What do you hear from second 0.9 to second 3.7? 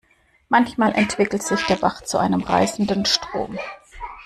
entwickelt sich der Bach zu einem reißenden Strom.